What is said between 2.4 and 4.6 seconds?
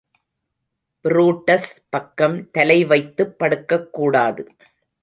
தலைவைத்துப் படுக்கக்கூடாது!